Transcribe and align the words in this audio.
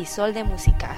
Crisol 0.00 0.32
de 0.32 0.44
Músicas. 0.44 0.89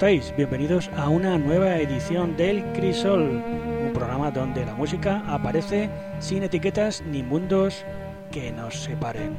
Bienvenidos 0.00 0.88
a 0.96 1.08
una 1.08 1.36
nueva 1.38 1.76
edición 1.78 2.36
del 2.36 2.62
Crisol, 2.72 3.42
un 3.42 3.90
programa 3.92 4.30
donde 4.30 4.64
la 4.64 4.72
música 4.72 5.24
aparece 5.26 5.90
sin 6.20 6.44
etiquetas 6.44 7.02
ni 7.02 7.24
mundos 7.24 7.84
que 8.30 8.52
nos 8.52 8.84
separen. 8.84 9.34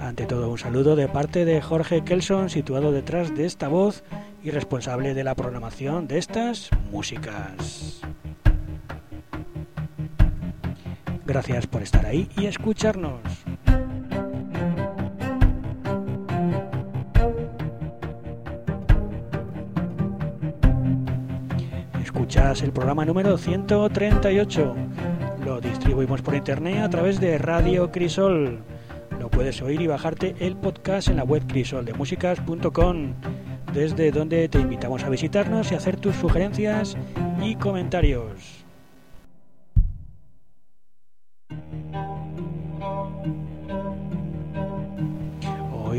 Ante 0.00 0.26
todo, 0.26 0.50
un 0.50 0.58
saludo 0.58 0.96
de 0.96 1.06
parte 1.06 1.44
de 1.44 1.62
Jorge 1.62 2.02
Kelson, 2.02 2.50
situado 2.50 2.90
detrás 2.90 3.32
de 3.32 3.46
esta 3.46 3.68
voz 3.68 4.02
y 4.42 4.50
responsable 4.50 5.14
de 5.14 5.22
la 5.22 5.36
programación 5.36 6.08
de 6.08 6.18
estas 6.18 6.68
músicas. 6.90 8.00
Gracias 11.24 11.68
por 11.68 11.82
estar 11.82 12.04
ahí 12.04 12.28
y 12.36 12.46
escucharnos. 12.46 13.20
Escuchas 22.52 22.68
el 22.68 22.74
programa 22.74 23.06
número 23.06 23.38
138. 23.38 24.74
Lo 25.42 25.58
distribuimos 25.62 26.20
por 26.20 26.34
internet 26.34 26.82
a 26.82 26.90
través 26.90 27.18
de 27.18 27.38
Radio 27.38 27.90
Crisol. 27.90 28.58
Lo 29.18 29.30
puedes 29.30 29.62
oír 29.62 29.80
y 29.80 29.86
bajarte 29.86 30.36
el 30.38 30.56
podcast 30.56 31.08
en 31.08 31.16
la 31.16 31.24
web 31.24 31.46
crisoldemusicas.com, 31.46 33.14
desde 33.72 34.10
donde 34.10 34.50
te 34.50 34.60
invitamos 34.60 35.02
a 35.02 35.08
visitarnos 35.08 35.72
y 35.72 35.76
hacer 35.76 35.96
tus 35.96 36.14
sugerencias 36.16 36.98
y 37.40 37.54
comentarios. 37.54 38.62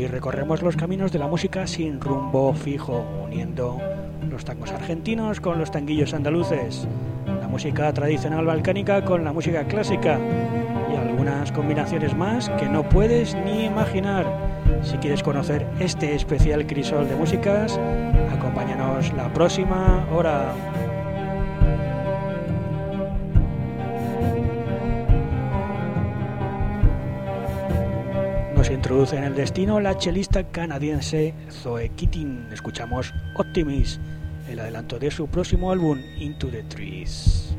recorremos 0.08 0.62
los 0.62 0.76
caminos 0.76 1.12
de 1.12 1.18
la 1.18 1.26
música 1.26 1.66
sin 1.66 2.00
rumbo 2.00 2.52
fijo, 2.54 3.04
uniendo 3.24 3.78
los 4.34 4.44
tangos 4.44 4.72
argentinos 4.72 5.40
con 5.40 5.60
los 5.60 5.70
tanguillos 5.70 6.12
andaluces, 6.12 6.88
la 7.24 7.46
música 7.46 7.92
tradicional 7.92 8.44
balcánica 8.44 9.04
con 9.04 9.22
la 9.22 9.32
música 9.32 9.64
clásica 9.64 10.18
y 10.92 10.96
algunas 10.96 11.52
combinaciones 11.52 12.16
más 12.16 12.50
que 12.50 12.68
no 12.68 12.82
puedes 12.88 13.36
ni 13.36 13.64
imaginar. 13.64 14.26
Si 14.82 14.96
quieres 14.96 15.22
conocer 15.22 15.64
este 15.78 16.16
especial 16.16 16.66
crisol 16.66 17.08
de 17.08 17.14
músicas, 17.14 17.78
acompáñanos 18.32 19.12
la 19.12 19.32
próxima 19.32 20.04
hora. 20.12 20.52
introduce 28.74 29.16
en 29.16 29.24
el 29.24 29.34
destino 29.34 29.80
la 29.80 29.96
chelista 29.96 30.44
canadiense 30.44 31.32
Zoe 31.50 31.88
Keating. 31.96 32.48
Escuchamos 32.52 33.14
Optimist, 33.36 33.98
el 34.48 34.60
adelanto 34.60 34.98
de 34.98 35.10
su 35.10 35.26
próximo 35.26 35.70
álbum 35.70 36.00
Into 36.18 36.48
the 36.48 36.62
Trees. 36.64 37.53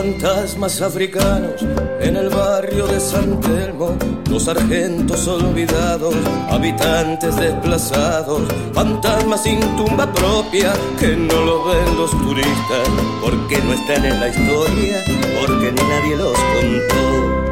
Fantasmas 0.00 0.80
africanos 0.80 1.60
en 2.00 2.16
el 2.16 2.30
barrio 2.30 2.86
de 2.86 2.98
San 2.98 3.38
Telmo, 3.38 3.98
los 4.30 4.44
sargentos 4.44 5.28
olvidados, 5.28 6.14
habitantes 6.48 7.36
desplazados, 7.36 8.40
fantasmas 8.72 9.42
sin 9.42 9.60
tumba 9.76 10.10
propia 10.10 10.72
que 10.98 11.08
no 11.08 11.44
lo 11.44 11.64
ven 11.66 11.98
los 11.98 12.12
turistas, 12.12 12.88
porque 13.22 13.58
no 13.58 13.74
están 13.74 14.06
en 14.06 14.20
la 14.20 14.28
historia, 14.28 15.04
porque 15.38 15.70
ni 15.70 15.82
nadie 15.82 16.16
los 16.16 16.38
contó 16.54 17.49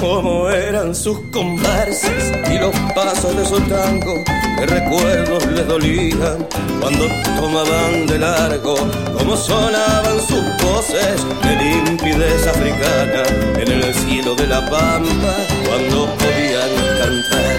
cómo 0.00 0.48
eran 0.50 0.94
sus 0.94 1.18
comparsas 1.32 2.32
y 2.50 2.58
los 2.58 2.74
pasos 2.94 3.36
de 3.36 3.44
su 3.44 3.60
tango, 3.62 4.22
que 4.58 4.66
recuerdos 4.66 5.46
les 5.46 5.66
dolían 5.66 6.46
cuando 6.80 7.06
tomaban 7.40 8.06
de 8.06 8.18
largo, 8.18 8.76
cómo 9.16 9.36
sonaban 9.36 10.18
sus 10.20 10.42
voces 10.62 11.24
de 11.42 11.56
limpidez 11.56 12.46
africana 12.46 13.22
en 13.58 13.72
el 13.72 13.94
cielo 13.94 14.34
de 14.34 14.46
la 14.46 14.60
pampa 14.68 15.34
cuando 15.66 16.06
podían 16.16 16.70
cantar. 16.98 17.56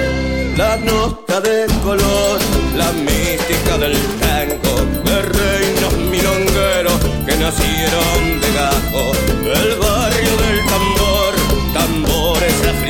La 0.57 0.77
nota 0.77 1.39
de 1.41 1.67
color, 1.83 2.39
la 2.75 2.91
mística 2.93 3.77
del 3.77 3.95
tango, 4.19 4.75
de 5.05 5.21
reinos 5.21 5.93
milongueros 6.09 6.99
que 7.25 7.35
nacieron 7.37 8.41
de 8.41 8.53
gajo, 8.53 9.11
el 9.43 9.77
barrio 9.77 10.37
del 10.37 10.65
tambor 10.65 11.16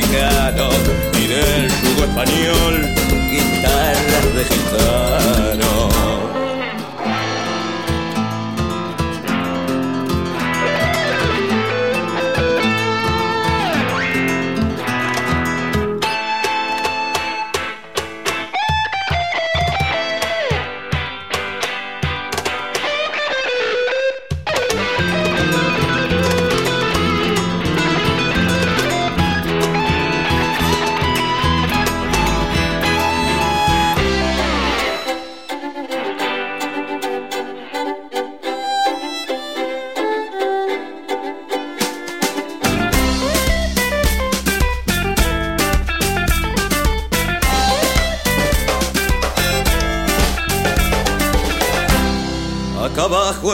africanos 0.08 0.74
y 1.20 1.26
del 1.26 1.68
yugo 1.68 2.04
español, 2.04 2.94
guitarras 3.30 4.34
de 4.34 4.44
gitano. 4.44 6.47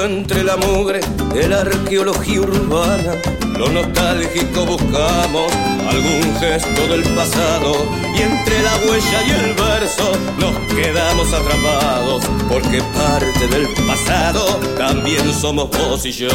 Entre 0.02 0.42
la 0.42 0.56
mugre 0.56 1.00
de 1.34 1.48
la 1.48 1.60
arqueología 1.60 2.40
urbana. 2.40 3.12
Lo 3.58 3.68
nostálgico 3.68 4.64
buscamos 4.64 5.52
algún 5.86 6.34
gesto 6.40 6.86
del 6.88 7.02
pasado 7.14 7.74
y 8.16 8.22
entre 8.22 8.62
la 8.62 8.74
huella 8.76 9.22
y 9.26 9.30
el 9.30 9.54
verso 9.54 10.12
nos 10.38 10.56
quedamos 10.74 11.30
atrapados 11.30 12.24
porque 12.48 12.82
parte 12.94 13.46
del 13.48 13.68
pasado 13.86 14.44
también 14.78 15.32
somos 15.34 15.68
vos 15.68 16.06
y 16.06 16.12
yo. 16.12 16.28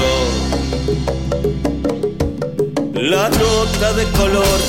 La 2.94 3.28
nota 3.30 3.94
de 3.94 4.04
color, 4.12 4.60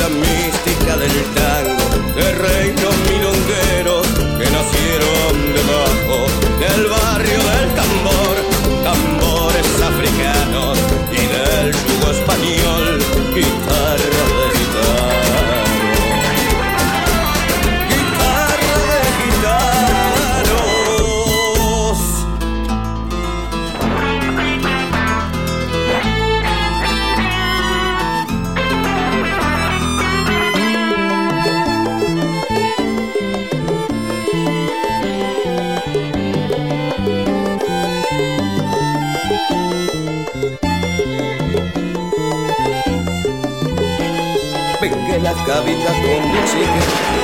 la 0.00 0.08
mística 0.08 0.96
del 0.96 1.12
tango, 1.34 2.16
de 2.16 2.34
reinos 2.34 2.94
milongueros 3.08 4.17
nacieron 4.50 5.54
debajo 5.54 6.26
del 6.60 6.86
barrio 6.88 7.38
del 7.38 7.74
tambor, 7.74 8.36
tambores 8.84 9.66
africanos 9.82 10.78
y 11.12 11.22
del 11.26 11.72
yugo 11.72 12.10
español, 12.10 12.98
guitarra 13.34 14.37
de 45.28 45.34
la 45.34 45.44
cabina 45.44 45.86
con 45.86 46.28
música 46.28 47.17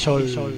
Crisol 0.00 0.54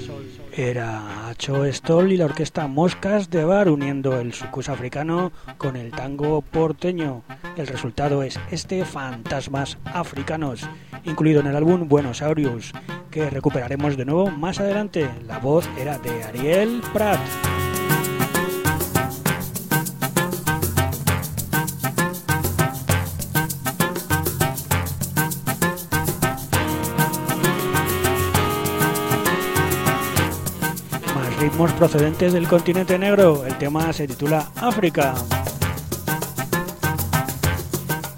era 0.52 1.34
Cho 1.36 1.64
Stoll 1.66 2.12
y 2.12 2.16
la 2.16 2.26
orquesta 2.26 2.68
Moscas 2.68 3.28
de 3.28 3.44
Bar 3.44 3.70
uniendo 3.70 4.20
el 4.20 4.32
sucus 4.34 4.68
africano 4.68 5.32
con 5.58 5.74
el 5.74 5.90
tango 5.90 6.42
porteño. 6.42 7.24
El 7.56 7.66
resultado 7.66 8.22
es 8.22 8.38
este 8.52 8.84
Fantasmas 8.84 9.78
Africanos, 9.84 10.68
incluido 11.02 11.40
en 11.40 11.48
el 11.48 11.56
álbum 11.56 11.88
Buenos 11.88 12.22
Aires, 12.22 12.72
que 13.10 13.30
recuperaremos 13.30 13.96
de 13.96 14.04
nuevo 14.04 14.30
más 14.30 14.60
adelante. 14.60 15.10
La 15.26 15.38
voz 15.38 15.68
era 15.76 15.98
de 15.98 16.22
Ariel 16.22 16.80
Prat. 16.92 17.18
Ritmos 31.42 31.72
procedentes 31.72 32.32
del 32.32 32.46
continente 32.46 32.96
negro. 32.96 33.44
El 33.44 33.58
tema 33.58 33.92
se 33.92 34.06
titula 34.06 34.52
África. 34.54 35.12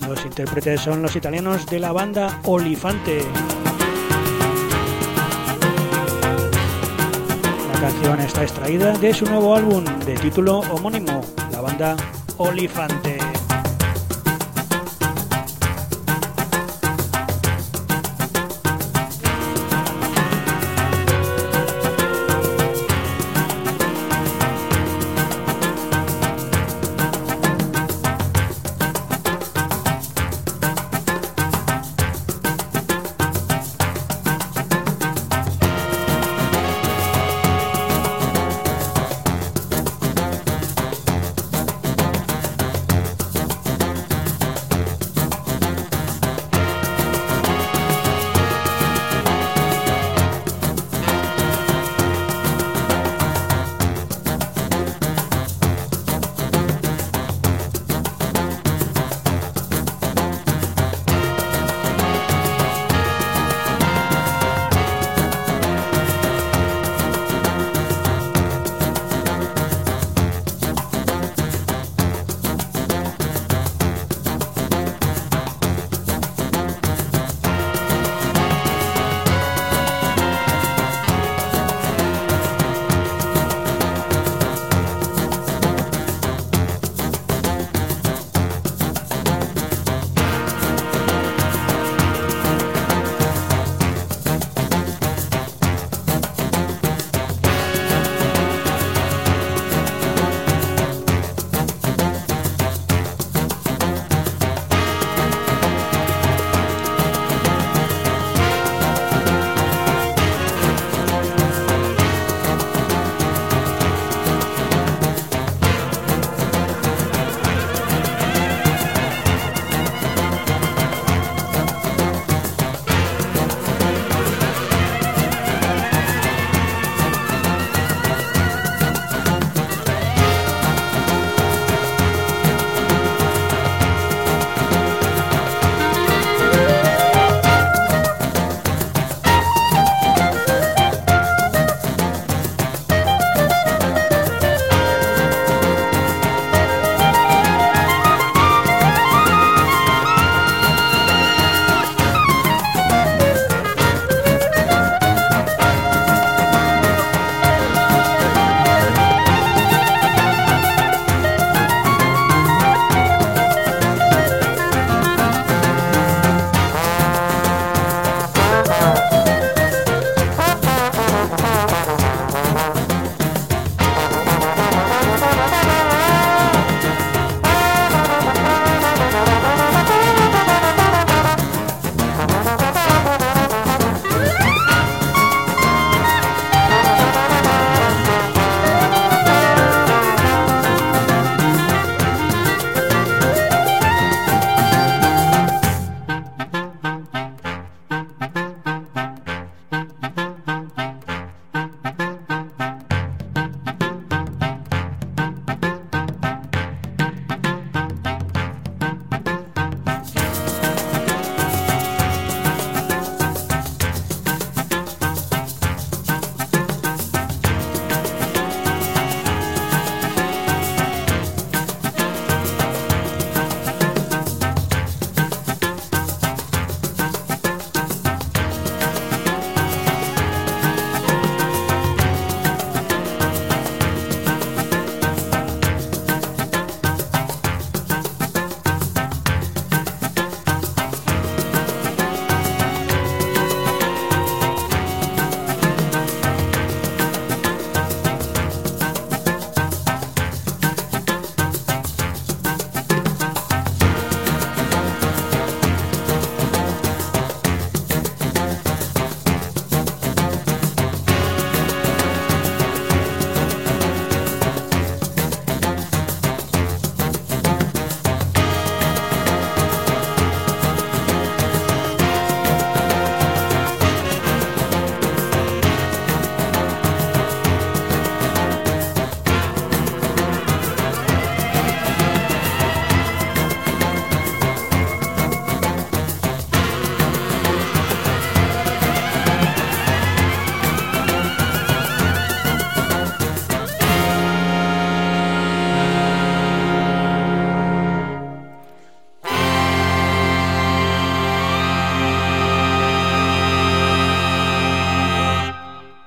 Los 0.07 0.23
intérpretes 0.27 0.83
son 0.83 1.01
los 1.01 1.17
italianos 1.17 1.65
de 1.65 1.79
la 1.79 1.93
banda 1.93 2.41
Olifante. 2.45 3.25
La 7.73 7.81
canción 7.81 8.21
está 8.21 8.43
extraída 8.43 8.93
de 8.93 9.15
su 9.15 9.25
nuevo 9.25 9.57
álbum 9.57 9.85
de 10.05 10.15
título 10.17 10.59
homónimo, 10.59 11.23
la 11.51 11.63
banda 11.63 11.97
Olifante. 12.37 13.24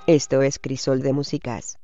Esto 0.07 0.41
es 0.41 0.57
Crisol 0.57 1.01
de 1.01 1.11
Músicas. 1.11 1.79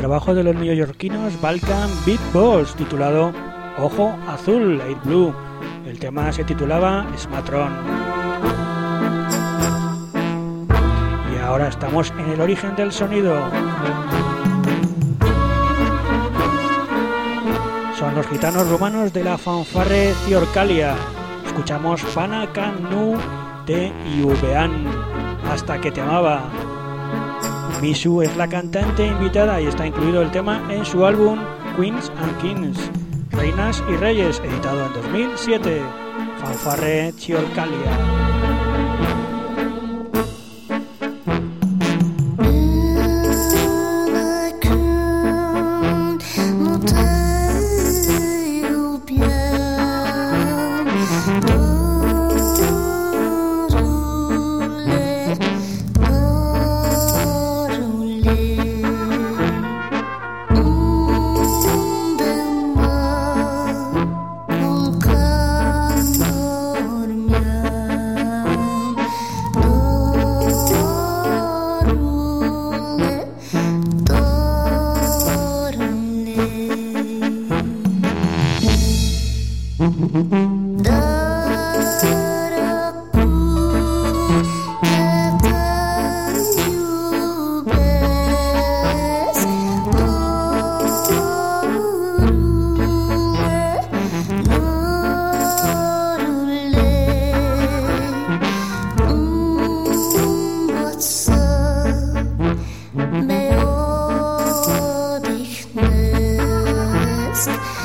Trabajo 0.00 0.32
de 0.32 0.42
los 0.42 0.56
neoyorquinos 0.56 1.38
Balkan 1.42 1.90
Beat 2.06 2.32
Boss 2.32 2.74
titulado 2.74 3.34
Ojo 3.76 4.16
Azul, 4.26 4.78
Light 4.78 4.96
Blue. 5.04 5.34
El 5.84 5.98
tema 5.98 6.32
se 6.32 6.42
titulaba 6.42 7.06
Smatron. 7.18 7.70
Y 11.34 11.38
ahora 11.44 11.68
estamos 11.68 12.10
en 12.12 12.30
el 12.30 12.40
origen 12.40 12.74
del 12.76 12.92
sonido. 12.92 13.42
Son 17.98 18.14
los 18.14 18.26
gitanos 18.28 18.70
romanos 18.70 19.12
de 19.12 19.22
la 19.22 19.36
fanfarre 19.36 20.14
Ciorcalia. 20.24 20.94
Escuchamos 21.46 22.00
Fana 22.00 22.46
Nu 22.90 23.18
de 23.66 23.92
Iubean, 24.16 24.86
hasta 25.52 25.78
que 25.78 25.90
te 25.90 26.00
amaba. 26.00 26.69
Misu 27.80 28.20
es 28.20 28.36
la 28.36 28.46
cantante 28.46 29.06
invitada 29.06 29.60
y 29.60 29.66
está 29.66 29.86
incluido 29.86 30.20
el 30.20 30.30
tema 30.30 30.62
en 30.70 30.84
su 30.84 31.04
álbum 31.06 31.38
Queens 31.76 32.12
and 32.18 32.38
Kings, 32.40 32.90
Reinas 33.30 33.82
y 33.88 33.96
Reyes, 33.96 34.40
editado 34.44 34.86
en 34.86 34.92
2007. 34.92 35.82
Fanfarre 36.40 37.12
podcast. 107.46 107.79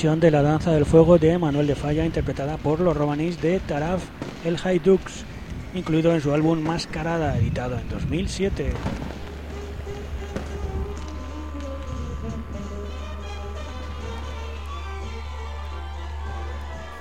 De 0.00 0.30
la 0.30 0.40
Danza 0.40 0.72
del 0.72 0.86
Fuego 0.86 1.18
de 1.18 1.36
Manuel 1.36 1.66
de 1.66 1.74
Falla, 1.74 2.06
interpretada 2.06 2.56
por 2.56 2.80
los 2.80 2.96
romanís 2.96 3.38
de 3.42 3.60
Taraf 3.60 4.02
el 4.46 4.56
Haydux, 4.56 5.24
incluido 5.74 6.14
en 6.14 6.22
su 6.22 6.32
álbum 6.32 6.58
Mascarada, 6.58 7.36
editado 7.36 7.78
en 7.78 7.86
2007. 7.90 8.72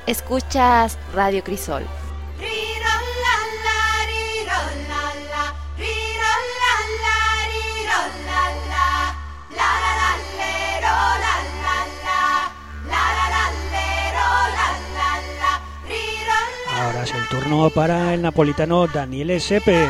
Escuchas 0.06 1.00
Radio 1.14 1.42
Crisol. 1.42 1.84
turno 17.30 17.70
para 17.70 18.14
el 18.14 18.22
napolitano 18.22 18.88
Daniele 18.88 19.40
Sepe. 19.40 19.88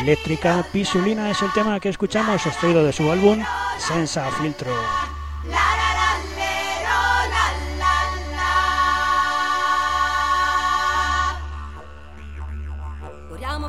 Eléctrica 0.00 0.64
Pisulina 0.72 1.30
es 1.30 1.40
el 1.42 1.52
tema 1.52 1.78
que 1.78 1.88
escuchamos 1.88 2.44
extraído 2.44 2.84
de 2.84 2.92
su 2.92 3.10
álbum 3.10 3.42
Senza 3.78 4.30
Filtro. 4.32 4.72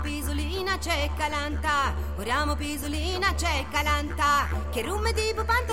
Pisolina 0.05 0.77
c'è 0.77 1.09
Calanta, 1.17 1.95
oriamo 2.17 2.55
Pisolina 2.55 3.33
c'è 3.33 3.65
Calanta, 3.71 4.47
che 4.71 4.83
rume 4.83 5.11
di 5.13 5.33
papà 5.33 5.63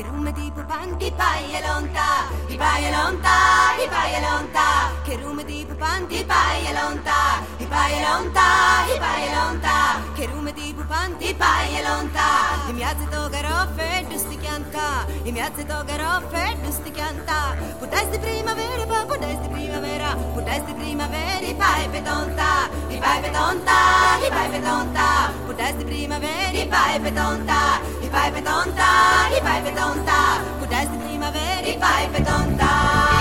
Che 0.00 0.06
rume 0.08 0.32
di 0.32 0.50
pupan, 0.54 0.96
di 0.96 1.12
paia 1.12 1.60
lonta, 1.60 2.24
di 2.46 2.56
paia 2.56 2.88
lonta, 2.88 3.76
di 3.76 3.86
paia 3.86 4.20
lonta. 4.30 4.62
Che 5.04 5.16
rume 5.16 5.44
di 5.44 5.66
pupanti 5.68 6.24
paia 6.24 6.72
lonta, 6.72 7.44
di 7.58 7.66
paia 7.66 8.08
lonta, 8.08 8.40
di 8.86 8.98
paia 8.98 9.44
lonta. 9.44 10.00
Che 10.14 10.24
rume 10.24 10.52
di 10.54 10.72
pupanti 10.74 11.34
paia 11.34 11.86
lonta. 11.86 12.66
E 12.66 12.72
mi 12.72 12.82
alzi 12.82 13.06
togaro, 13.10 13.68
feddu 13.76 14.16
sti 14.16 14.38
chianta, 14.38 15.04
e 15.22 15.30
mi 15.30 15.42
alzi 15.42 15.66
togaro, 15.66 16.26
feddu 16.30 16.70
sti 16.70 16.90
chianta. 16.92 17.54
Potesti 17.78 18.18
primavera, 18.18 18.86
pa 18.86 19.04
potesti 19.04 19.48
primavera, 19.48 20.16
potesti 20.32 20.72
primavera, 20.72 21.44
di 21.44 21.54
paia 21.54 21.88
petonta, 21.90 22.70
di 22.88 22.96
paia 22.96 23.20
petonta, 23.20 23.76
di 24.22 24.28
paia 24.30 24.48
petonta. 24.48 25.32
Potesti 25.44 25.84
primavera, 25.84 26.50
di 26.50 26.66
paia 26.66 27.00
petonta, 27.00 27.80
di 28.00 28.08
paia 28.08 28.30
petonta, 28.30 28.84
di 29.28 29.40
paia 29.42 29.60
petonta. 29.60 29.89
tonta, 29.90 30.40
cu 30.58 30.66
testa 30.66 30.96
primavera 31.04 31.66
e 31.66 31.76
vai 31.78 32.08
per 32.12 32.22
tonta. 32.22 33.19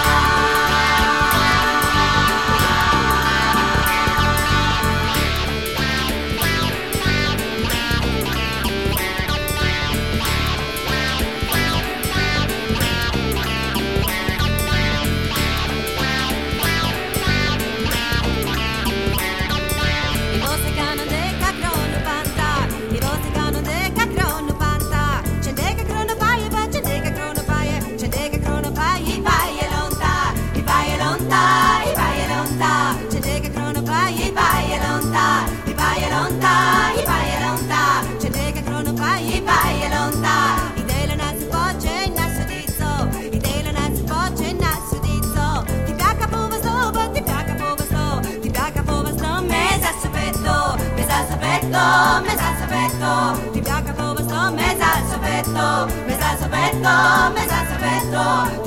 soppetto, 52.00 52.22
mezzo 52.22 52.44
al 52.44 52.56
soppetto, 52.58 53.52
ti 53.52 53.60
piace 53.62 53.94
come 53.94 54.24
sto, 54.24 54.52
mezzo 54.54 54.84
al 54.84 55.04
soppetto, 55.10 55.88
mezzo 56.06 56.26
al 56.26 56.38
soppetto, 56.38 56.90
mezzo 57.34 57.54
al 57.54 57.68
soppetto, 57.68 58.62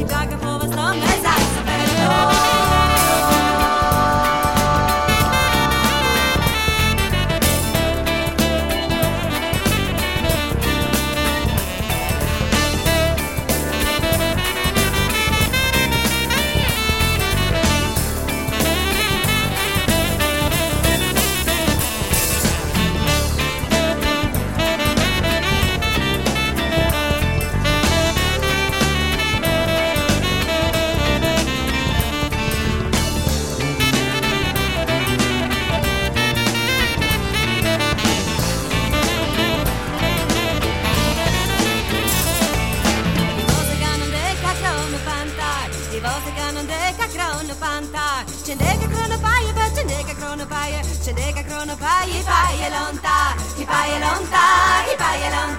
it 55.22 55.32
on 55.35 55.51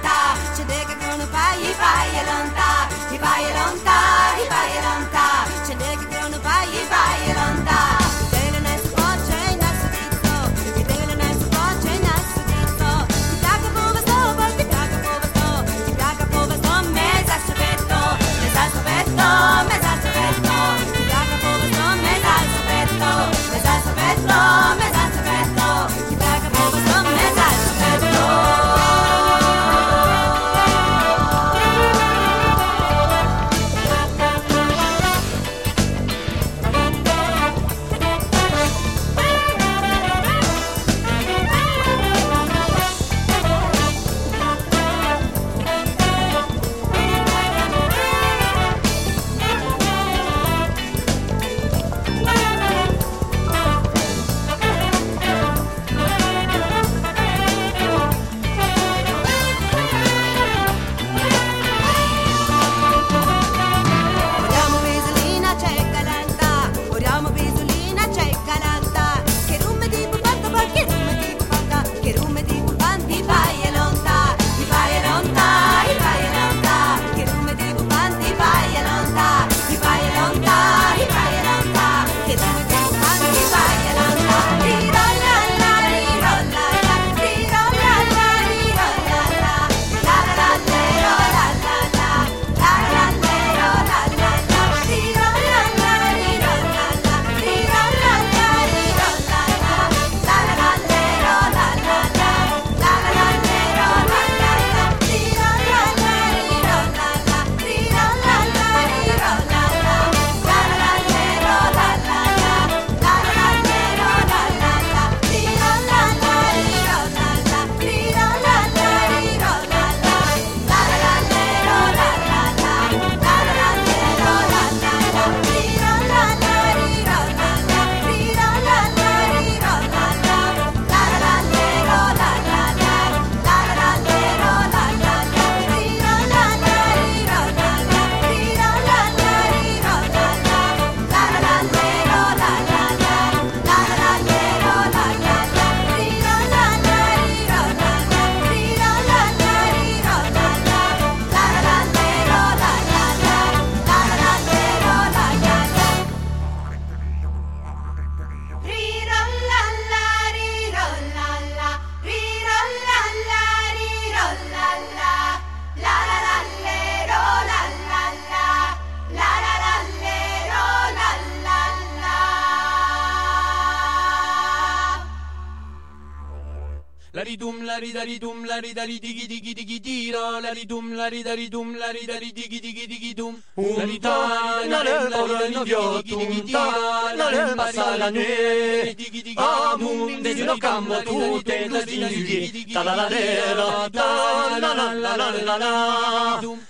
la 178.05 178.17
dum, 178.19 178.45
lari, 178.45 178.67
ridari 178.67 178.99
digi 178.99 179.27
digi 179.27 179.53
digi 179.53 179.79
dira 179.79 180.39
lari 180.41 180.65
dum, 180.65 180.93
lari, 180.93 181.17
ridari 181.17 181.47
dum 181.49 181.75
lari, 181.75 181.99
ridari 181.99 182.31
digi 182.33 182.59
digi 182.59 182.87
digi 182.87 183.12
dum 183.13 183.35
un 183.55 183.99
tal 183.99 184.67
nel 184.67 185.09
color 185.11 185.49
noviotu 185.49 186.19
un 186.19 186.51
tal 186.51 187.17
nel 187.31 187.53
passa 187.55 187.97
la 187.97 188.09
nue 188.09 188.95
amum 189.35 190.21
de 190.21 190.35
zino 190.35 190.57
cammo 190.57 190.97
tutte 191.03 191.67
la 191.69 191.81
zinghi 191.85 192.71
ta 192.73 192.83
la 192.83 192.95
la 192.95 193.07
la 193.09 193.89
ta 193.97 194.57
la 194.63 194.73
la 194.79 194.93
la 195.03 195.15
la 195.15 195.27
la 195.47 195.57
la 195.63 195.73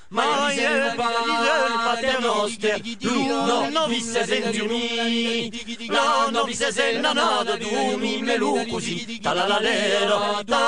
ma 0.10 0.52
je 0.58 0.72
pa 0.98 1.10
il 1.68 1.76
pater 1.86 2.20
noster 2.22 2.78
luno 3.02 3.70
novisse 3.70 4.22
sentiumi 4.26 5.52
no 5.96 6.30
novisse 6.30 6.72
sen 6.72 7.02
nanado 7.02 7.58
dumi 7.58 8.22
melu 8.22 8.66
così 8.70 9.20
ta 9.22 9.34
la 9.34 9.46
la 9.48 9.60
la 9.60 10.44
ta 10.52 10.64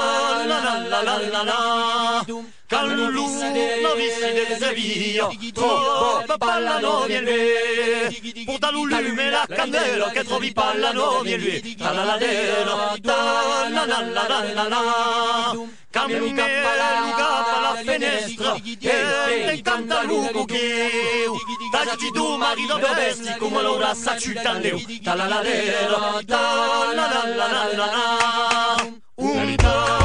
la 0.50 0.60
la 0.66 0.74
la 0.92 1.02
la 1.08 1.16
la 1.34 1.44
la 1.50 2.54
Calulu, 2.68 3.28
novisi 3.84 4.34
del 4.34 4.58
Sevilla, 4.58 5.30
tu 5.54 5.65
Bo, 5.66 6.38
ballano, 6.38 7.06
vieni 7.06 7.26
lui. 7.26 8.44
Portalo 8.46 8.88
l'allume 8.88 9.30
la 9.30 9.46
candela 9.48 10.10
che 10.12 10.24
trovi 10.24 10.52
ballano, 10.52 11.22
vieni 11.22 11.62
lui. 11.62 11.76
Ta 11.76 11.92
la 11.92 12.04
la 12.04 12.18
la 12.18 12.98
ta 13.02 13.70
la 13.70 13.86
la 13.86 14.02
la 14.02 14.54
la 14.54 14.68
la. 14.68 15.68
Cambia 15.90 16.20
luca 16.20 16.44
alla 16.44 17.76
finestra 17.84 18.56
e 18.56 19.56
incanta 19.56 20.04
luco 20.04 20.44
che 20.46 20.90
Tagli 21.72 22.12
tu 22.12 22.36
marito 22.36 22.78
domestico 22.78 23.38
come 23.48 23.62
l'ora 23.62 23.94
sa 23.94 24.18
cittadeu. 24.18 24.80
Ta 25.04 25.16
la 25.16 25.26
la 25.28 25.42
la 25.42 26.22
ta 26.26 26.94
la 26.94 27.08
la 27.08 27.26
la 27.36 27.48
la 27.48 27.86
la. 27.86 28.94
Un 29.16 29.56
po' 29.56 30.05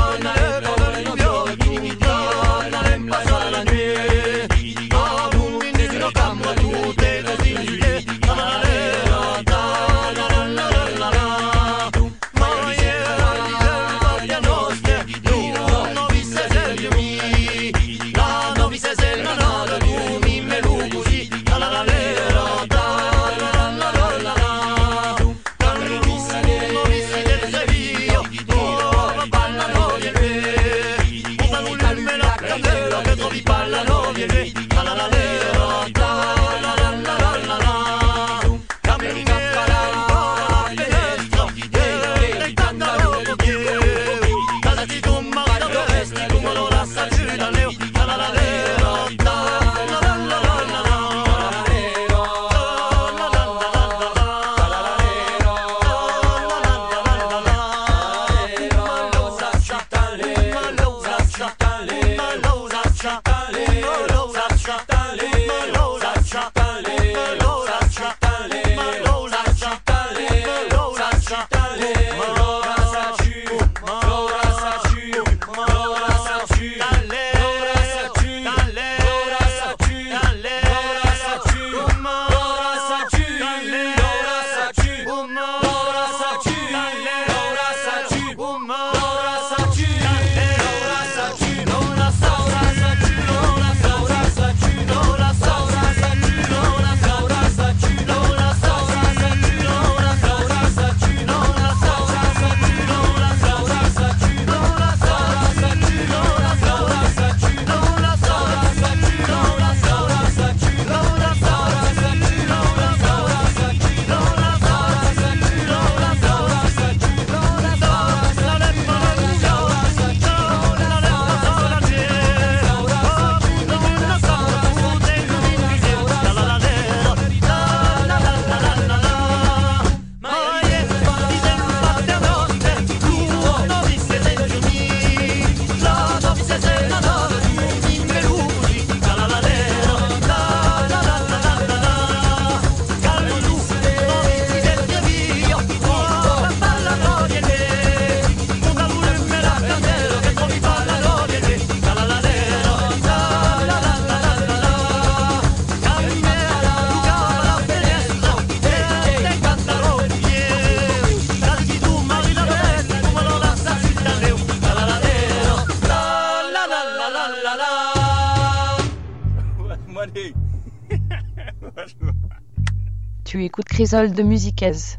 Écoutes 173.46 174.12
de 174.14 174.22
Musicaise. 174.22 174.98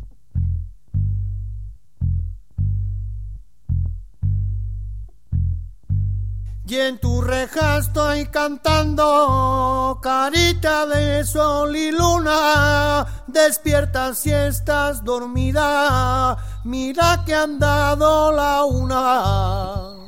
Y 6.72 6.80
en 6.80 7.00
tu 7.00 7.22
reja 7.22 7.80
estoy 7.80 8.28
cantando, 8.28 10.00
carita 10.02 10.86
de 10.86 11.26
sol 11.26 11.76
y 11.76 11.92
luna, 11.92 13.06
despierta 13.28 14.14
si 14.16 14.32
estás 14.32 15.04
dormida, 15.04 16.38
mira 16.64 17.24
que 17.26 17.36
han 17.36 17.60
dado 17.60 18.32
la 18.32 18.64
una. 18.64 20.01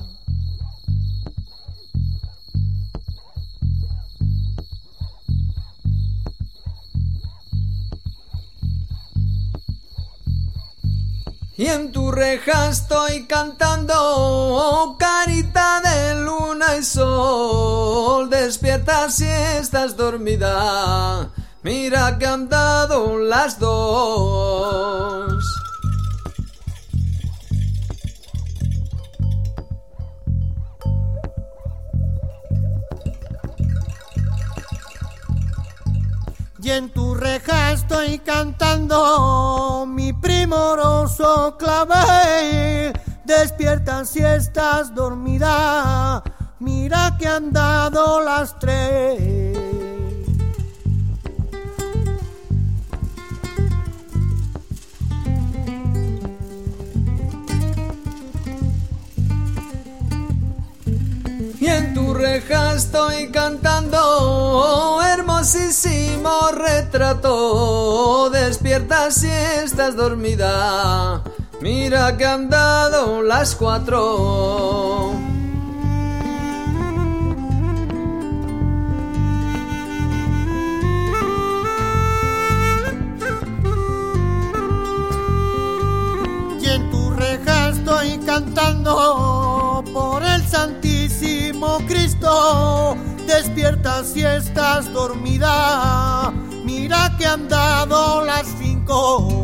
Y 11.55 11.67
en 11.67 11.91
tu 11.91 12.11
reja 12.11 12.69
estoy 12.69 13.27
cantando, 13.27 13.93
oh, 13.95 14.97
carita 14.97 15.81
de 15.81 16.23
luna 16.23 16.77
y 16.77 16.83
sol, 16.83 18.27
despierta 18.27 19.11
si 19.11 19.25
estás 19.25 19.95
dormida, 19.95 21.29
mira 21.61 22.17
que 22.17 22.25
han 22.25 22.49
dado 22.49 23.19
las 23.19 23.59
dos. 23.59 25.62
Y 36.63 36.71
en 36.71 36.91
tu 36.91 37.13
reja 37.13 37.73
estoy 37.73 38.19
cantando 38.19 39.85
mi 39.85 40.13
primoroso 40.13 41.57
clavel. 41.57 42.93
despierta 43.25 44.05
si 44.05 44.19
estás 44.19 44.95
dormida. 44.95 46.23
Mira 46.59 47.17
que 47.19 47.27
han 47.27 47.51
dado 47.51 48.21
las 48.21 48.57
tres. 48.59 49.19
Y 61.59 61.67
en 61.67 61.93
tu 61.93 62.13
reja 62.13 62.75
estoy 62.75 63.29
cantando 63.31 65.01
hermosísimo 65.43 66.51
retrato. 66.53 68.29
Despierta 68.29 69.11
si 69.11 69.27
estás 69.27 69.93
dormida. 69.93 71.21
Mira 71.59 72.15
que 72.15 72.25
han 72.25 72.49
dado 72.49 73.21
las 73.21 73.53
cuatro. 73.53 75.11
Y 86.61 86.65
en 86.69 86.89
tu 86.89 87.09
reja 87.11 87.69
estoy 87.69 88.17
cantando 88.19 89.83
por 89.93 90.23
el 90.23 90.47
Santísimo 90.47 91.79
Cristo. 91.85 92.95
Despierta 93.27 94.03
si 94.03 94.23
estás 94.23 94.91
dormida. 94.91 96.31
Mira 96.65 97.15
que 97.17 97.25
han 97.25 97.47
dado 97.47 98.23
las 98.25 98.45
cinco. 98.59 99.43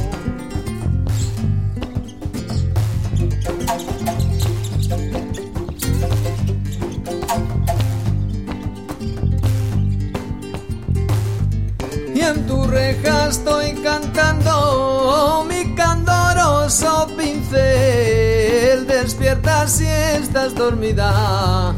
Y 12.13 12.21
en 12.21 12.47
tu 12.47 12.63
reja 12.65 13.27
estoy 13.30 13.73
cantando 13.82 15.45
mi 15.49 15.73
candoroso 15.75 17.07
pincel. 17.17 18.86
Despierta 18.88 19.67
si 19.67 19.86
estás 19.86 20.53
dormida. 20.53 21.75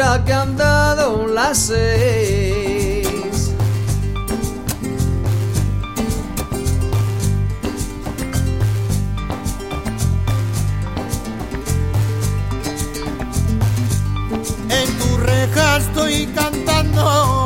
Mira 0.00 0.24
que 0.24 0.32
han 0.32 0.56
dado 0.56 1.26
las 1.26 1.58
seis. 1.58 3.52
En 14.70 14.98
tu 14.98 15.16
reja 15.18 15.76
estoy 15.76 16.26
cantando 16.28 17.39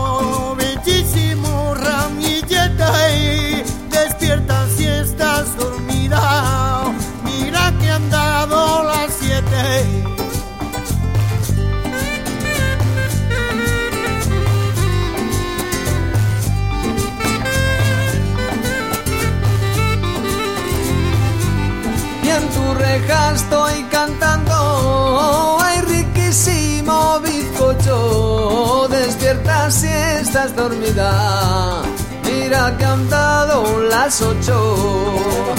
estás 30.35 30.57
dormida. 30.57 31.83
Mira 32.25 32.77
que 32.77 32.85
han 32.85 33.09
dado 33.09 33.81
las 33.85 34.21
ocho 34.21 35.55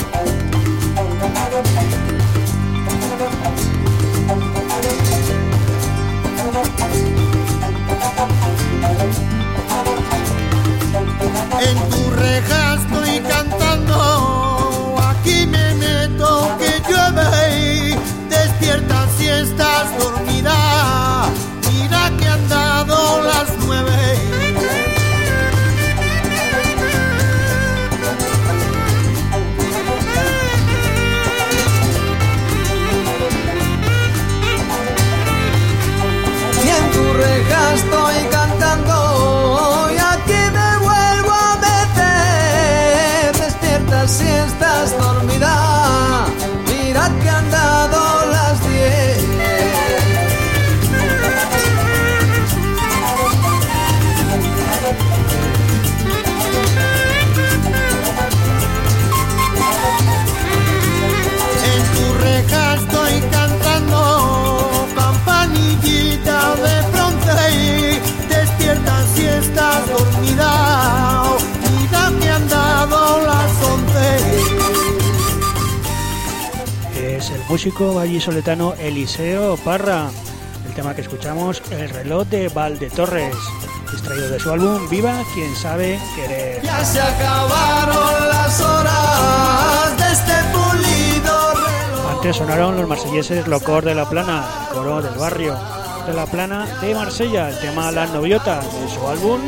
músico 77.56 77.93
vallisoletano 77.93 78.74
Eliseo 78.78 79.56
Parra. 79.56 80.10
El 80.68 80.74
tema 80.74 80.93
que 80.93 80.99
escuchamos, 80.99 81.64
El 81.72 81.89
reloj 81.89 82.28
de 82.28 82.49
Valde 82.49 82.89
Torres, 82.89 83.34
extraído 83.93 84.28
de 84.28 84.41
su 84.41 84.51
álbum 84.51 84.89
Viva 84.89 85.24
quien 85.34 85.56
sabe 85.56 85.97
querer. 86.18 86.62
Ya 86.62 86.84
se 86.84 86.99
acabaron 86.99 88.28
las 88.28 88.60
horas 88.60 89.97
de 89.97 90.12
este 90.12 90.34
pulido 90.51 91.53
reloj 91.53 92.16
Antes 92.18 92.36
sonaron 92.36 92.76
los 92.76 92.89
marselleses 92.89 93.47
Locor 93.47 93.86
de 93.86 93.95
la 93.95 94.10
Plana, 94.10 94.43
el 94.68 94.76
coro 94.76 95.01
del 95.01 95.16
barrio 95.16 95.58
de 96.06 96.14
la 96.14 96.26
Plana 96.26 96.68
de 96.82 96.93
Marsella, 96.93 97.51
el 97.51 97.60
tema 97.60 97.89
Las 97.89 98.12
Noviotas 98.12 98.66
de 98.66 98.89
su 98.89 99.08
álbum 99.08 99.39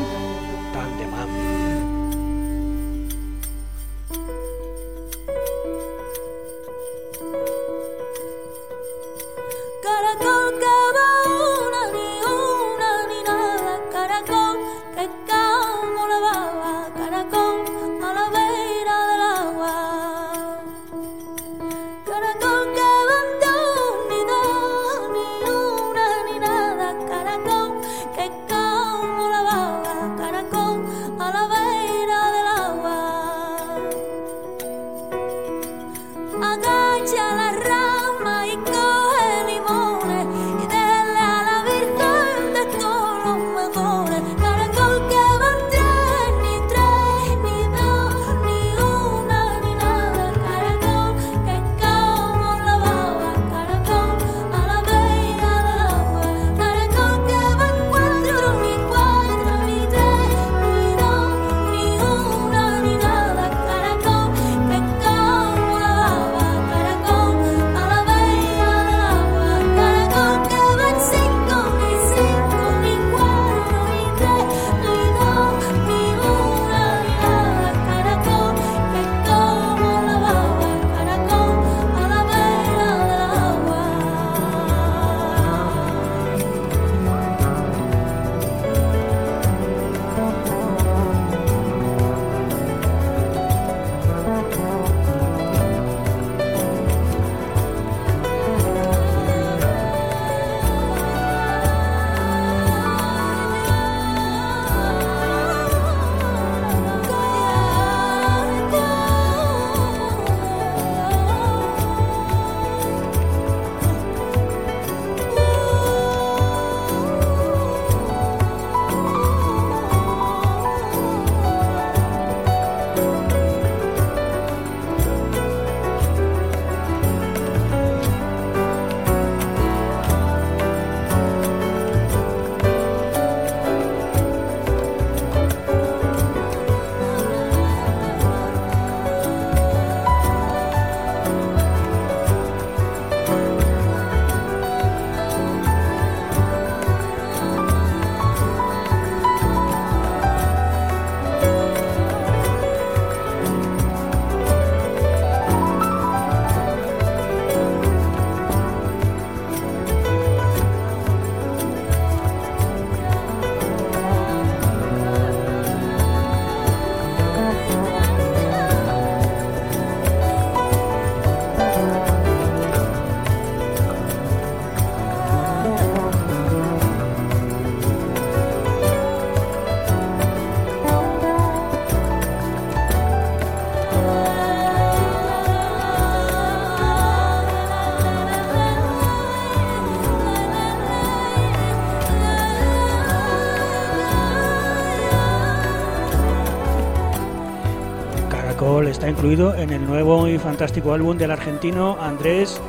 incluido 199.10 199.55
en 199.55 199.70
el 199.72 199.86
nuevo 199.86 200.28
y 200.28 200.38
fantástico 200.38 200.93
álbum 200.93 201.18
del 201.18 201.32
argentino 201.32 201.97
Andrés 201.99 202.60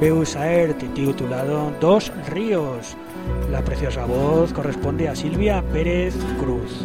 Beusaert 0.00 0.78
titulado 0.94 1.72
Dos 1.80 2.12
Ríos. 2.28 2.96
La 3.50 3.62
preciosa 3.62 4.04
voz 4.04 4.52
corresponde 4.52 5.08
a 5.08 5.16
Silvia 5.16 5.62
Pérez 5.72 6.14
Cruz. 6.40 6.84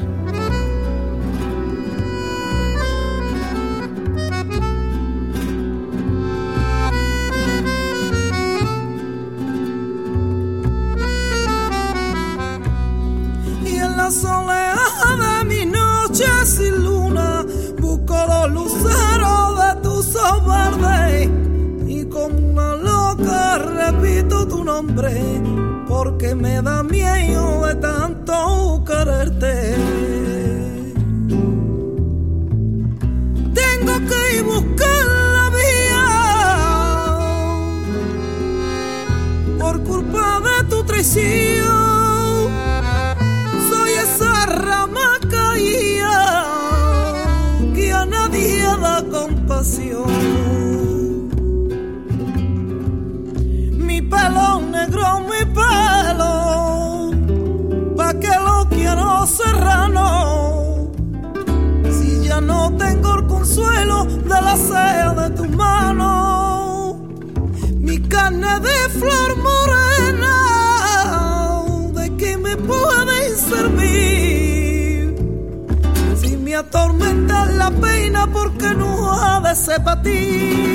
No 79.56 79.70
ha 79.70 80.73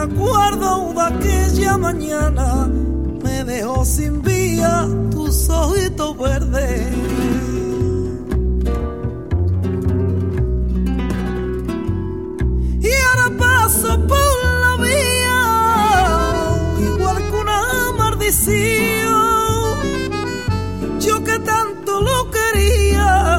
acuerdo 0.00 0.92
de 0.94 1.02
aquella 1.02 1.76
mañana, 1.76 2.68
me 3.22 3.44
dejó 3.44 3.84
sin 3.84 4.22
vía 4.22 4.88
tus 5.10 5.48
ojitos 5.50 6.16
verdes. 6.18 6.86
Y 12.80 12.90
ahora 13.06 13.36
paso 13.38 14.06
por 14.06 14.36
la 14.62 14.76
vía, 14.82 15.42
igual 16.92 17.16
que 17.16 17.32
una 17.32 17.92
maldición 17.98 19.00
yo 20.98 21.24
que 21.24 21.38
tanto 21.40 22.00
lo 22.00 22.30
quería 22.30 23.38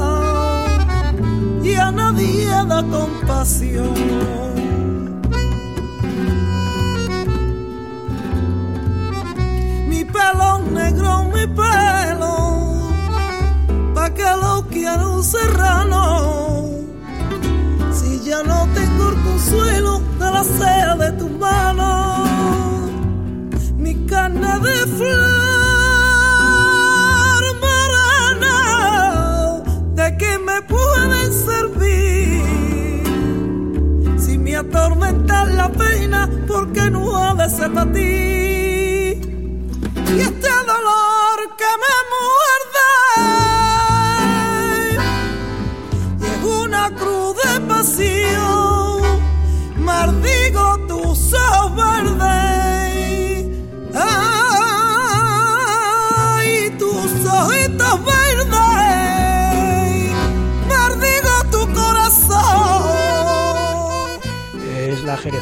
y 1.64 1.74
a 1.74 1.91
nadie 1.91 2.45
da 2.68 2.84
compasión. 2.84 4.50
Mi 11.41 11.47
pelo, 11.55 12.35
pa' 13.95 14.09
que 14.13 14.29
lo 14.41 14.67
quiero 14.69 15.15
un 15.15 15.23
serrano. 15.23 16.69
Si 17.91 18.19
ya 18.23 18.43
no 18.43 18.67
tengo 18.73 19.09
el 19.09 19.15
consuelo 19.23 20.01
de 20.19 20.31
la 20.31 20.43
sed 20.43 20.97
de 20.99 21.11
tu 21.13 21.29
mano, 21.29 22.23
mi 23.77 24.05
carne 24.05 24.59
de 24.59 24.77
flor 24.97 25.21
morena, 27.65 28.57
de 29.95 30.17
que 30.17 30.37
me 30.37 30.61
pueden 30.61 31.33
servir. 31.33 33.03
Si 34.17 34.37
me 34.37 34.55
atormenta 34.57 35.45
la 35.45 35.69
pena, 35.69 36.29
porque 36.47 36.91
no 36.91 37.17
ha 37.17 37.33
de 37.33 37.49
ser 37.49 37.73
para 37.73 37.91
ti. 37.91 38.30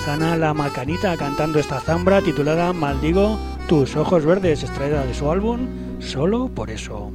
Jerezana 0.09 0.35
La 0.37 0.53
Macanita 0.53 1.15
cantando 1.17 1.59
esta 1.59 1.79
zambra 1.79 2.21
titulada 2.21 2.73
Maldigo 2.73 3.37
tus 3.67 3.95
ojos 3.95 4.25
verdes, 4.25 4.63
extraída 4.63 5.05
de 5.05 5.13
su 5.13 5.29
álbum 5.29 5.67
Solo 5.99 6.47
por 6.47 6.71
eso. 6.71 7.11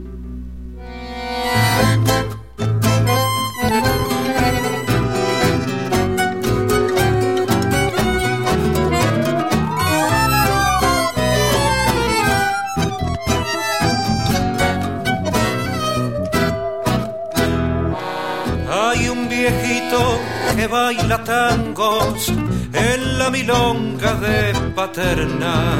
Hay 18.70 19.09
un 19.09 19.28
viejito 19.28 20.18
que 20.55 20.66
baila 20.66 21.24
tangos 21.24 22.32
en 22.75 23.18
la 23.18 23.31
milonga 23.31 24.14
de 24.14 24.53
Paterna. 24.75 25.77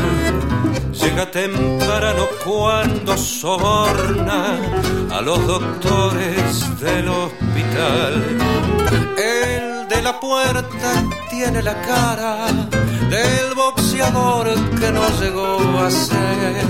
Llega 0.93 1.31
temprano 1.31 2.27
cuando 2.45 3.17
soborna 3.17 4.59
a 5.11 5.21
los 5.21 5.45
doctores 5.47 6.81
del 6.81 7.09
hospital. 7.09 8.13
El 9.17 9.89
de 9.89 10.03
la 10.03 10.19
puerta 10.21 11.05
tiene 11.31 11.63
la 11.63 11.81
cara 11.83 12.47
del 13.11 13.55
boxeador 13.55 14.55
que 14.79 14.91
no 14.93 15.09
llegó 15.21 15.79
a 15.81 15.91
ser. 15.91 16.67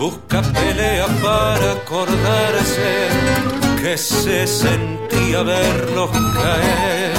Busca 0.00 0.42
pelea 0.42 1.06
para 1.22 1.72
acordarse 1.72 3.08
que 3.80 3.96
se 3.98 4.46
sentía 4.46 5.42
verlos 5.42 6.10
caer. 6.10 7.15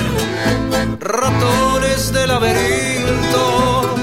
Ratones 1.00 2.12
de 2.12 2.28
laberinto 2.28 3.96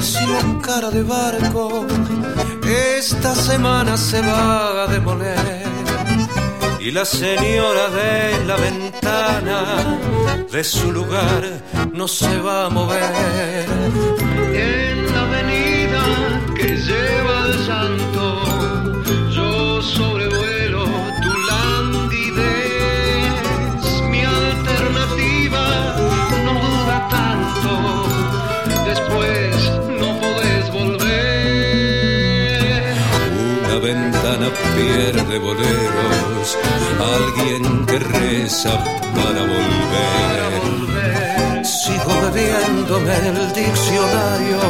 con 0.00 0.60
cara 0.60 0.90
de 0.90 1.02
barco, 1.02 1.86
esta 2.64 3.34
semana 3.34 3.98
se 3.98 4.20
va 4.22 4.84
a 4.84 4.86
demoler. 4.86 5.68
Y 6.80 6.90
la 6.90 7.04
señora 7.04 7.90
de 7.90 8.44
la 8.46 8.56
ventana 8.56 9.58
de 10.50 10.64
su 10.64 10.90
lugar 10.90 11.42
no 11.92 12.08
se 12.08 12.40
va 12.40 12.66
a 12.66 12.70
mover. 12.70 13.66
En 14.54 15.14
la 15.14 15.20
avenida 15.28 16.02
que 16.56 16.68
lleva 16.76 17.42
al 17.44 17.54
santo, 17.66 18.09
pierde 34.76 35.38
boleros, 35.38 36.58
alguien 37.16 37.86
que 37.86 37.98
reza 37.98 38.72
para 39.14 39.40
volver. 39.42 40.80
Sigo 41.64 42.12
bebiéndome 42.22 43.16
el 43.28 43.52
diccionario, 43.52 44.60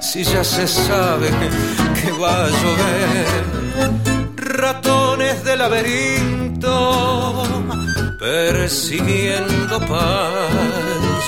si 0.00 0.24
ya 0.24 0.42
se 0.44 0.66
sabe 0.66 1.28
que 1.96 2.10
va 2.12 2.44
a 2.44 2.48
llover. 2.48 3.44
Ratones 4.36 5.44
de 5.44 5.56
laberinto, 5.56 7.42
persiguiendo 8.18 9.80
paz, 9.80 11.22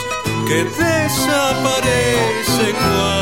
que 0.48 0.64
desaparece 0.84 2.66
cuando 2.78 3.15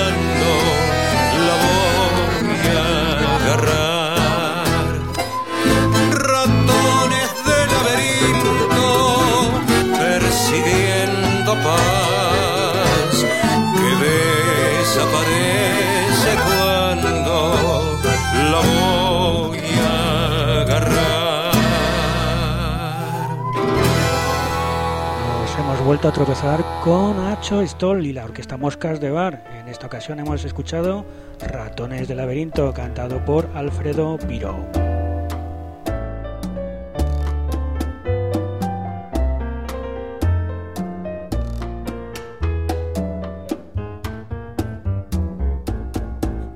vuelto 25.94 26.08
a 26.08 26.12
tropezar 26.12 26.64
con 26.82 27.20
Acho 27.20 27.64
Stoll 27.64 28.04
y 28.04 28.12
la 28.12 28.24
Orquesta 28.24 28.56
Moscas 28.56 29.00
de 29.00 29.10
Bar. 29.10 29.44
En 29.60 29.68
esta 29.68 29.86
ocasión 29.86 30.18
hemos 30.18 30.44
escuchado 30.44 31.04
Ratones 31.38 32.08
del 32.08 32.16
Laberinto, 32.16 32.74
cantado 32.74 33.24
por 33.24 33.48
Alfredo 33.54 34.18
Piro. 34.18 34.56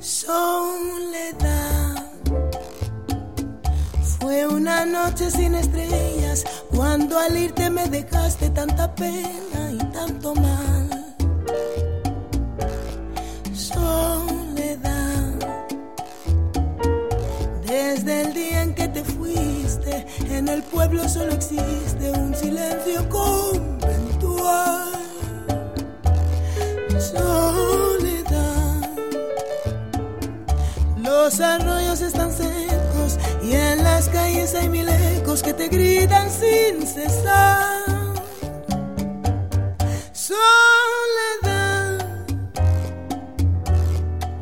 Soledad 0.00 1.14
fue 4.18 4.48
una 4.48 4.84
noche 4.84 5.30
sin 5.30 5.54
estrellas 5.54 6.07
cuando 6.98 7.16
al 7.16 7.36
irte 7.36 7.70
me 7.70 7.86
dejaste 7.88 8.50
tanta 8.50 8.92
pena 8.92 9.70
y 9.72 9.78
tanto 9.92 10.34
mal. 10.34 11.14
Soledad 13.52 15.34
desde 17.64 18.22
el 18.22 18.34
día 18.34 18.62
en 18.62 18.74
que 18.74 18.88
te 18.88 19.04
fuiste 19.04 20.06
en 20.28 20.48
el 20.48 20.60
pueblo 20.64 21.08
solo 21.08 21.34
existe 21.34 22.10
un 22.10 22.34
silencio 22.34 23.08
conventual. 23.08 24.92
Soledad 26.98 28.90
los 30.96 31.40
arroyos 31.40 32.00
están 32.00 32.32
secos 32.32 33.18
y 33.44 33.52
en 33.52 33.84
las 33.84 34.08
calles 34.08 34.52
hay 34.56 34.68
mil 34.68 34.88
ecos 35.28 35.42
que 35.42 35.52
te 35.52 35.68
gritan 35.68 36.30
sin 36.30 36.86
cesar. 36.86 37.84
Soledad, 40.12 41.98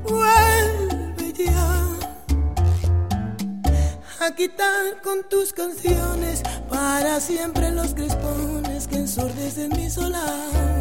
vuelve 0.05 1.33
ya 1.33 1.89
a 4.21 4.35
quitar 4.37 5.03
con 5.03 5.29
tus 5.29 5.53
canciones 5.53 6.43
para 6.69 7.19
siempre 7.21 7.73
los 7.73 7.93
crespones 7.95 8.87
que 8.87 8.97
ensordecen 8.97 9.71
mi 9.77 9.91
solar. 9.91 10.76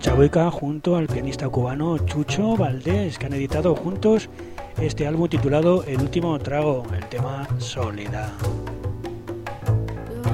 Concha 0.00 0.14
Buica 0.14 0.50
junto 0.50 0.96
al 0.96 1.08
pianista 1.08 1.46
cubano 1.50 1.98
Chucho 1.98 2.56
Valdés, 2.56 3.18
que 3.18 3.26
han 3.26 3.34
editado 3.34 3.76
juntos 3.76 4.30
este 4.80 5.06
álbum 5.06 5.28
titulado 5.28 5.84
El 5.84 6.00
último 6.00 6.38
trago, 6.38 6.84
el 6.96 7.04
tema 7.10 7.46
Soledad. 7.58 8.32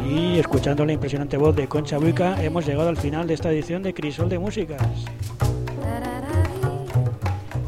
Y 0.08 0.38
escuchando 0.38 0.86
la 0.86 0.92
impresionante 0.92 1.36
voz 1.36 1.56
de 1.56 1.66
Concha 1.66 1.98
Buica, 1.98 2.40
hemos 2.44 2.64
llegado 2.64 2.88
al 2.88 2.96
final 2.96 3.26
de 3.26 3.34
esta 3.34 3.50
edición 3.50 3.82
de 3.82 3.92
Crisol 3.92 4.28
de 4.28 4.38
Músicas. 4.38 4.86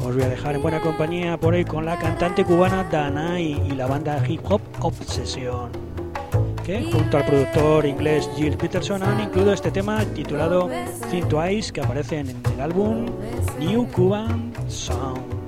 Os 0.01 0.15
voy 0.15 0.23
a 0.23 0.29
dejar 0.29 0.55
en 0.55 0.61
buena 0.61 0.79
compañía 0.79 1.37
por 1.37 1.53
hoy 1.53 1.65
con 1.65 1.83
la 1.83 1.99
cantante 1.99 2.45
cubana 2.45 2.85
Danai 2.89 3.61
y 3.67 3.71
la 3.71 3.87
banda 3.87 4.23
hip 4.25 4.39
hop 4.49 4.61
Obsesión, 4.79 5.71
junto 6.91 7.17
al 7.17 7.25
productor 7.25 7.85
inglés 7.85 8.29
Jill 8.35 8.55
Peterson 8.57 9.01
han 9.01 9.19
incluido 9.21 9.53
este 9.53 9.71
tema 9.71 10.03
titulado 10.13 10.69
Think 11.09 11.27
Twice 11.27 11.71
que 11.71 11.81
aparece 11.81 12.19
en 12.19 12.29
el 12.53 12.61
álbum 12.61 13.07
New 13.59 13.87
Cuban 13.91 14.53
Sound. 14.67 15.39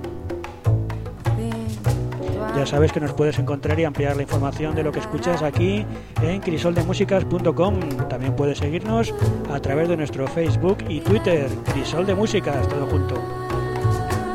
Ya 2.55 2.65
sabes 2.65 2.91
que 2.91 2.99
nos 2.99 3.13
puedes 3.13 3.39
encontrar 3.39 3.79
y 3.79 3.85
ampliar 3.85 4.15
la 4.15 4.23
información 4.23 4.75
de 4.75 4.83
lo 4.83 4.91
que 4.91 4.99
escuchas 4.99 5.41
aquí 5.41 5.85
en 6.21 6.41
crisoldemusicas.com. 6.41 7.79
También 8.09 8.35
puedes 8.35 8.57
seguirnos 8.57 9.13
a 9.53 9.59
través 9.59 9.87
de 9.87 9.97
nuestro 9.97 10.27
Facebook 10.27 10.79
y 10.89 10.99
Twitter, 10.99 11.47
Crisol 11.71 12.05
de 12.05 12.15
Músicas, 12.15 12.67
todo 12.67 12.87
junto. 12.87 13.15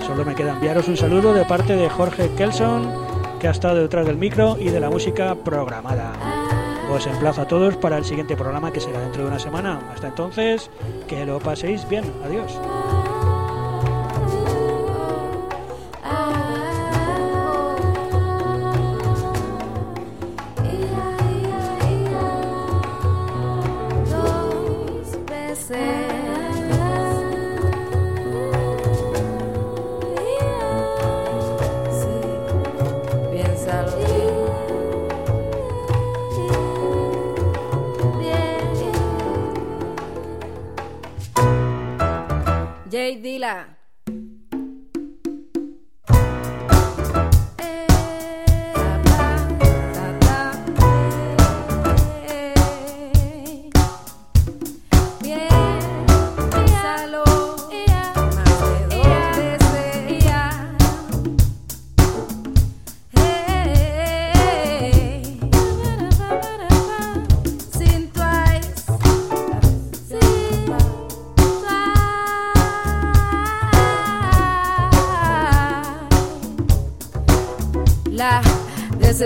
Solo 0.06 0.24
me 0.24 0.34
queda 0.34 0.54
enviaros 0.54 0.88
un 0.88 0.96
saludo 0.96 1.34
de 1.34 1.44
parte 1.44 1.76
de 1.76 1.90
Jorge 1.90 2.30
Kelson, 2.36 2.90
que 3.38 3.48
ha 3.48 3.50
estado 3.50 3.76
detrás 3.76 4.06
del 4.06 4.16
micro 4.16 4.56
y 4.58 4.70
de 4.70 4.80
la 4.80 4.88
música 4.88 5.34
programada. 5.34 6.35
Os 6.88 7.06
emplazo 7.06 7.42
a 7.42 7.48
todos 7.48 7.76
para 7.76 7.98
el 7.98 8.04
siguiente 8.04 8.36
programa 8.36 8.72
que 8.72 8.80
será 8.80 9.00
dentro 9.00 9.22
de 9.22 9.28
una 9.28 9.38
semana. 9.38 9.80
Hasta 9.92 10.08
entonces, 10.08 10.70
que 11.08 11.26
lo 11.26 11.38
paséis 11.40 11.88
bien. 11.88 12.04
Adiós. 12.24 12.58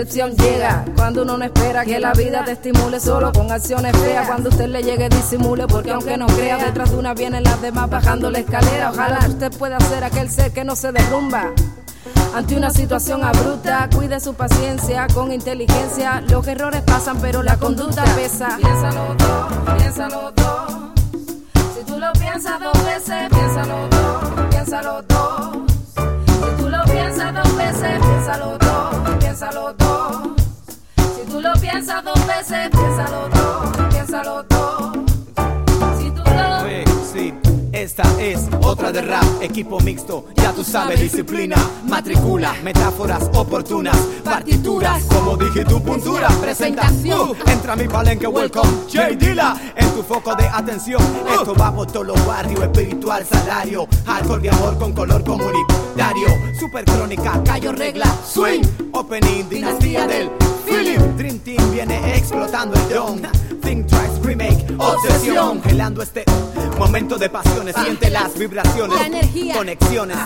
Decepción 0.01 0.35
llega 0.35 0.83
cuando 0.95 1.21
uno 1.21 1.37
no 1.37 1.45
espera 1.45 1.85
que 1.85 1.99
la 1.99 2.13
vida 2.13 2.43
te 2.43 2.53
estimule 2.53 2.99
solo 2.99 3.31
con 3.31 3.51
acciones 3.51 3.95
feas. 3.97 4.27
Cuando 4.27 4.49
usted 4.49 4.67
le 4.67 4.81
llegue, 4.81 5.09
disimule, 5.09 5.67
porque 5.67 5.91
aunque 5.91 6.17
no 6.17 6.25
crea, 6.25 6.57
detrás 6.57 6.89
de 6.89 6.97
una 6.97 7.13
vienen 7.13 7.43
las 7.43 7.61
demás 7.61 7.87
bajando 7.87 8.31
la 8.31 8.39
escalera. 8.39 8.89
Ojalá 8.89 9.19
usted 9.27 9.51
pueda 9.59 9.79
ser 9.79 10.03
aquel 10.03 10.29
ser 10.31 10.51
que 10.53 10.63
no 10.63 10.75
se 10.75 10.91
derrumba. 10.91 11.51
Ante 12.33 12.55
una 12.57 12.71
situación 12.71 13.23
abrupta, 13.23 13.87
cuide 13.93 14.19
su 14.19 14.33
paciencia 14.33 15.05
con 15.13 15.31
inteligencia. 15.31 16.21
Los 16.21 16.47
errores 16.47 16.81
pasan, 16.81 17.19
pero 17.21 17.43
la 17.43 17.57
conducta 17.57 18.03
pesa. 18.15 18.57
Piénsalo 18.57 19.15
dos, 19.19 19.75
piénsalo 19.77 20.31
dos. 20.31 20.73
Si 21.77 21.83
tú 21.85 21.99
lo 21.99 22.11
piensas 22.13 22.59
dos 22.59 22.85
veces, 22.85 23.29
piénsalo 23.29 23.87
dos, 23.89 24.49
piénsalo 24.49 25.01
dos. 25.03 25.57
Si 25.95 26.63
tú 26.63 26.69
lo 26.69 26.83
piensas 26.85 27.33
dos 27.35 27.55
veces, 27.55 27.99
piénsalo 27.99 28.57
dos, 28.57 29.17
piénsalo 29.19 29.73
dos. 29.73 29.80
Tú 31.41 31.47
lo 31.47 31.53
piensas 31.59 32.03
dos 32.03 32.27
veces, 32.27 32.69
piénsalo 32.69 33.27
dos, 33.29 33.87
piénsalo 33.89 34.43
dos. 34.43 34.91
Si 35.97 36.11
tú 36.11 36.21
lo 36.23 36.63
Oye, 36.63 36.83
sí, 37.11 37.33
esta 37.71 38.03
es 38.21 38.41
otra 38.61 38.91
de 38.91 39.01
rap, 39.01 39.25
equipo 39.41 39.79
mixto, 39.79 40.27
ya 40.35 40.51
tú 40.51 40.63
sabes, 40.63 40.99
disciplina, 41.01 41.55
matricula, 41.87 42.53
metáforas 42.63 43.23
oportunas, 43.33 43.97
partituras, 44.23 45.03
como 45.05 45.35
dije 45.35 45.65
tu 45.65 45.81
puntura, 45.81 46.27
presentación, 46.39 47.31
Uh, 47.31 47.35
entra 47.49 47.73
a 47.73 47.75
mi 47.75 47.87
palenque, 47.87 48.27
welcome, 48.27 48.69
J. 48.93 49.15
Dilla, 49.15 49.55
en 49.75 49.89
tu 49.95 50.03
foco 50.03 50.35
de 50.35 50.47
atención, 50.47 51.01
esto 51.33 51.55
va 51.55 51.73
por 51.73 51.87
todos 51.87 52.05
los 52.05 52.25
barrios, 52.27 52.61
espiritual, 52.61 53.25
salario, 53.25 53.87
alcohol 54.05 54.43
de 54.43 54.49
amor 54.51 54.77
con 54.77 54.93
color 54.93 55.23
comunitario, 55.23 56.27
super 56.59 56.85
crónica, 56.85 57.41
callo 57.43 57.71
regla, 57.71 58.05
swing, 58.31 58.61
opening, 58.91 59.49
dinastía 59.49 60.05
del 60.05 60.29
Dream 60.83 61.39
Team. 61.39 61.71
Viene 61.71 62.15
explotando 62.17 62.75
el 62.75 62.89
drone, 62.89 63.21
think 63.61 63.85
twice, 63.87 64.19
remake, 64.23 64.65
obsesión, 64.77 65.61
gelando 65.61 66.01
este 66.01 66.23
momento 66.79 67.17
de 67.17 67.29
pasiones, 67.29 67.75
siente 67.83 68.09
las 68.09 68.33
vibraciones, 68.37 68.97
La 68.99 69.05
energía. 69.05 69.53
conexiones, 69.55 70.17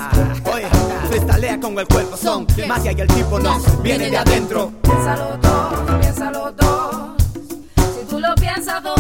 oye, 0.53 0.67
freestalea 1.09 1.59
con 1.59 1.77
el 1.77 1.87
cuerpo, 1.87 2.15
son 2.15 2.47
magia 2.67 2.93
y 2.93 3.01
el 3.01 3.07
tipo 3.07 3.37
nos 3.39 3.81
viene 3.81 4.09
de 4.09 4.17
adentro. 4.17 4.71
Piénsalo 4.81 5.37
dos, 5.41 5.99
piénsalo 5.99 6.51
dos. 6.53 6.95
Si 7.99 8.05
tú 8.09 8.19
lo 8.19 8.33
piensas 8.35 8.81
dos 8.81 8.95